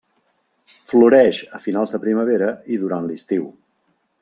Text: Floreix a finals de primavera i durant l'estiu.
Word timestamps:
Floreix 0.91 1.41
a 1.59 1.61
finals 1.67 1.95
de 1.97 2.01
primavera 2.07 2.49
i 2.77 2.83
durant 2.85 3.09
l'estiu. 3.13 3.49